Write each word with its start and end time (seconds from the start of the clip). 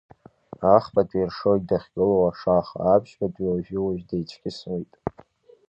Ахԥатәи 0.75 1.21
иршоит 1.23 1.63
дахьгылоу 1.69 2.23
ашаха, 2.29 2.77
Аԥшьбатәи 2.93 3.45
уажәы-уажә 3.49 4.03
деицәкьысуеит… 4.09 4.91